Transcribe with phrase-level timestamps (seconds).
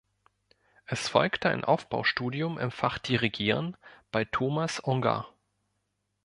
[0.87, 3.77] Es folgte ein Aufbaustudium im Fach Dirigieren
[4.11, 5.31] bei Thomas Ungar.